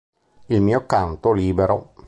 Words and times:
Il 0.47 0.61
mio 0.63 0.87
canto 0.87 1.31
libero 1.31 1.93